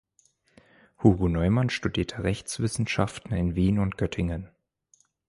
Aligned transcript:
Hugo 1.03 1.27
Neumann 1.27 1.69
studierte 1.69 2.23
Rechtswissenschaften 2.23 3.33
in 3.35 3.53
Wien 3.53 3.77
und 3.77 3.99
Göttingen. 3.99 4.49